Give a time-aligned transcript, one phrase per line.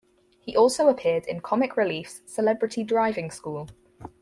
[0.39, 3.67] He also appeared in Comic Relief's "Celebrity Driving School".